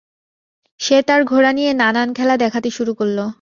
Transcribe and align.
সে 0.79 0.97
তার 1.01 1.23
ঘোড়া 1.23 1.51
নিয়ে 1.51 1.73
নানান 1.73 2.09
খেলা 2.13 2.35
দেখাতে 2.37 2.69
শুরু 2.69 2.93
করল। 2.93 3.17